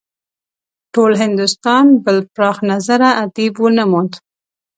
[0.93, 4.13] ټول هندوستان بل پراخ نظره ادیب ونه موند.